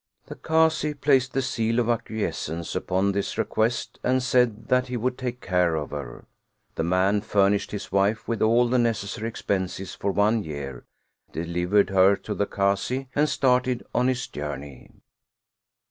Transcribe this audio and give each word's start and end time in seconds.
The 0.25 0.35
Kazi 0.35 0.95
placed 0.95 1.33
the 1.33 1.43
seal 1.43 1.77
of 1.79 1.87
acquiescence 1.87 2.73
upon 2.75 3.11
this 3.11 3.37
re 3.37 3.43
quest 3.45 3.99
and 4.03 4.23
said 4.23 4.67
that 4.69 4.87
he 4.87 4.97
would 4.97 5.15
take 5.15 5.41
care 5.41 5.75
of 5.75 5.91
her. 5.91 6.25
That 6.73 6.85
man 6.85 7.21
furnished 7.21 7.69
his 7.69 7.91
wife 7.91 8.27
with 8.27 8.41
all 8.41 8.67
the 8.67 8.79
necessary 8.79 9.27
expenses 9.27 9.93
for 9.93 10.11
one 10.11 10.43
year, 10.43 10.85
delivered 11.31 11.91
her 11.91 12.15
to 12.15 12.33
the 12.33 12.47
Kazi, 12.47 13.09
and 13.13 13.29
started 13.29 13.83
on 13.93 14.07
his 14.07 14.25
journey. 14.25 14.89